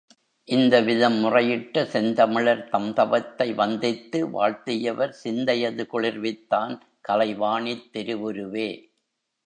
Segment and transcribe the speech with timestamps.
[0.47, 6.75] இந்தவிதம் முறையிட்ட செந்தமிழர் தம்தவத்தை வந்தித்து வாழ்த்தியவர் சிந்தையது குளிர்வித்தான்
[7.09, 8.69] கலைவாணித் திருவுருவே!